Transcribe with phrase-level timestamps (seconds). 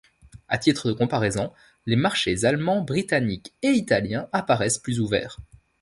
[0.49, 1.53] À titre de comparaison,
[1.85, 5.37] les marchés allemand, britannique et italien apparaissent plus ouverts.